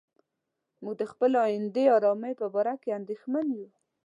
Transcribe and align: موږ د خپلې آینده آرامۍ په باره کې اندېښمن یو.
موږ 0.83 0.95
د 1.01 1.03
خپلې 1.11 1.37
آینده 1.47 1.83
آرامۍ 1.97 2.33
په 2.41 2.45
باره 2.53 2.73
کې 2.81 2.95
اندېښمن 2.99 3.45
یو. 3.59 3.67